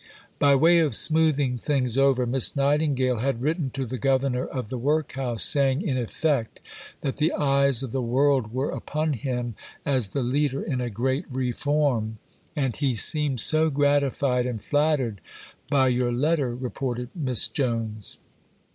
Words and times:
By 0.39 0.55
way 0.55 0.79
of 0.79 0.95
smoothing 0.95 1.59
things 1.59 1.95
over, 1.95 2.25
Miss 2.25 2.55
Nightingale 2.55 3.17
had 3.19 3.39
written 3.39 3.69
to 3.75 3.85
the 3.85 3.99
governor 3.99 4.47
of 4.47 4.69
the 4.69 4.79
workhouse 4.79 5.43
saying, 5.43 5.83
in 5.83 5.95
effect, 5.95 6.59
that 7.01 7.17
the 7.17 7.31
eyes 7.33 7.83
of 7.83 7.91
the 7.91 8.01
world 8.01 8.51
were 8.51 8.71
upon 8.71 9.13
him 9.13 9.53
as 9.85 10.09
the 10.09 10.23
leader 10.23 10.63
in 10.63 10.81
a 10.81 10.89
great 10.89 11.25
reform; 11.31 12.17
and 12.55 12.77
he 12.77 12.95
"seemed 12.95 13.41
so 13.41 13.69
gratified 13.69 14.47
and 14.47 14.63
flattered 14.63 15.21
by 15.69 15.89
your 15.89 16.11
letter," 16.11 16.55
reported 16.55 17.09
Miss 17.15 17.47
Jones. 17.47 18.17